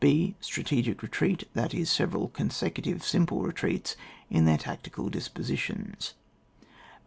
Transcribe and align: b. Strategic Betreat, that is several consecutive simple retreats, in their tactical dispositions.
b. 0.03 0.33
Strategic 0.41 0.99
Betreat, 0.99 1.43
that 1.53 1.75
is 1.75 1.87
several 1.87 2.29
consecutive 2.29 3.03
simple 3.05 3.43
retreats, 3.43 3.95
in 4.31 4.45
their 4.45 4.57
tactical 4.57 5.09
dispositions. 5.09 6.15